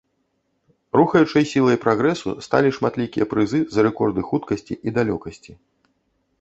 [0.99, 5.51] Рухаючай сілай прагрэсу сталі шматлікія прызы за рэкорды хуткасці і далёкасці.